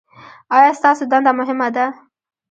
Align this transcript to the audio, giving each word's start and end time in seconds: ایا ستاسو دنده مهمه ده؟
ایا 0.57 0.71
ستاسو 0.79 1.03
دنده 1.11 1.31
مهمه 1.39 1.67
ده؟ 1.75 1.85